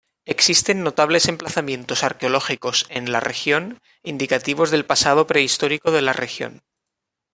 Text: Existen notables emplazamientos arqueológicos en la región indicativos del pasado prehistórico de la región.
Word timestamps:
Existen 0.25 0.83
notables 0.83 1.27
emplazamientos 1.27 2.03
arqueológicos 2.03 2.87
en 2.89 3.11
la 3.11 3.19
región 3.19 3.79
indicativos 4.01 4.71
del 4.71 4.83
pasado 4.83 5.27
prehistórico 5.27 5.91
de 5.91 6.01
la 6.01 6.13
región. 6.13 6.63